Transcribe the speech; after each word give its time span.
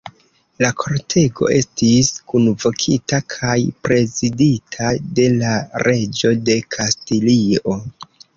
La 0.63 0.69
kortego 0.83 1.49
estis 1.57 2.09
kunvokita 2.33 3.19
kaj 3.35 3.53
prezidita 3.89 4.89
de 5.21 5.27
la 5.37 5.53
reĝo 5.91 6.35
de 6.51 6.59
Kastilio. 6.79 7.79